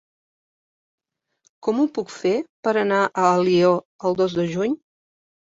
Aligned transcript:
Com 1.67 1.81
ho 1.81 1.85
puc 1.97 2.13
fer 2.15 2.33
per 2.69 2.75
anar 2.85 3.03
a 3.03 3.27
Alió 3.35 3.71
el 4.11 4.19
dos 4.25 4.39
de 4.41 4.49
juny? 4.57 4.77